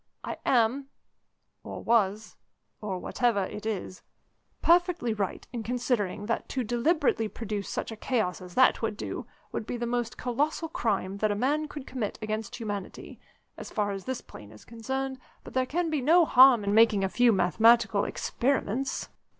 I 0.23 0.37
am, 0.47 0.87
or 1.63 1.83
was 1.83 2.35
or 2.81 2.97
whatever 2.97 3.43
it 3.45 3.67
is 3.67 4.01
perfectly 4.63 5.13
right 5.13 5.45
in 5.53 5.61
considering 5.61 6.25
that 6.25 6.49
to 6.49 6.63
deliberately 6.63 7.27
produce 7.27 7.69
such 7.69 7.91
a 7.91 7.95
chaos 7.95 8.41
as 8.41 8.55
that 8.55 8.81
would 8.81 8.97
do 8.97 9.27
would 9.51 9.67
be 9.67 9.77
the 9.77 9.85
most 9.85 10.17
colossal 10.17 10.69
crime 10.69 11.17
that 11.17 11.29
a 11.29 11.35
man 11.35 11.67
could 11.67 11.85
commit 11.85 12.17
against 12.19 12.55
humanity, 12.55 13.19
as 13.57 13.69
far 13.69 13.91
as 13.91 14.05
this 14.05 14.21
plane 14.21 14.51
is 14.51 14.65
concerned, 14.65 15.19
but 15.43 15.53
there 15.53 15.67
can 15.67 15.91
be 15.91 16.01
no 16.01 16.25
harm 16.25 16.63
in 16.63 16.73
making 16.73 17.03
a 17.03 17.07
few 17.07 17.31
mathematical 17.31 18.03
experiments." 18.03 19.07